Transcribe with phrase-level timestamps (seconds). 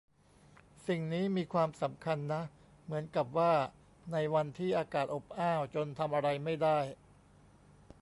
[0.87, 2.41] สิ่งนี้มีความสำคัญนะ
[2.83, 3.53] เหมือนกับว่า
[4.11, 6.79] ในวันที่อากาศอบอ้าวจนทำอะไรไม่ได้